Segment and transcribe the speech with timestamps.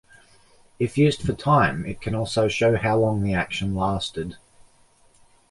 [0.79, 4.37] If used for time, it can also show how long the action lasted.